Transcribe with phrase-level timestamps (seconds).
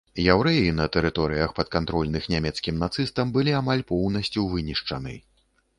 [0.33, 5.13] Яўрэі на тэрыторыях, падкантрольных нямецкім нацыстам, былі амаль поўнасцю вынішчаны.